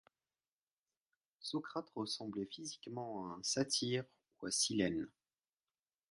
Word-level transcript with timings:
Socrate 1.41 1.91
ressemblait 1.93 2.47
physiquement 2.47 3.23
à 3.29 3.35
un 3.35 3.43
satyre 3.43 4.03
ou 4.41 4.47
à 4.47 4.51
Silène. 4.51 5.07